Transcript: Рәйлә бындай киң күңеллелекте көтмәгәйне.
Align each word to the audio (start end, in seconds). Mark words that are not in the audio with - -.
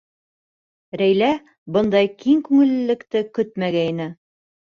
Рәйлә 1.01 1.27
бындай 1.75 2.09
киң 2.23 2.41
күңеллелекте 2.47 3.23
көтмәгәйне. 3.39 4.09